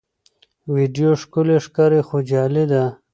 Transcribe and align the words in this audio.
ویډیو 0.75 1.11
ښکلي 1.21 1.57
ښکاري 1.65 2.01
خو 2.07 2.17
جعلي 2.29 2.65
ده. 2.71 2.83